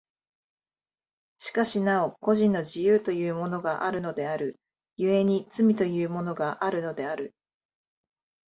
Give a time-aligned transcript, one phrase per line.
[1.37, 4.59] しかしなお個人の自由というものがあるのである、
[4.97, 7.35] 故に罪というものがあるのである。